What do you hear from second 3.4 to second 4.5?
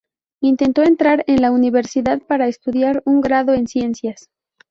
en Ciencias.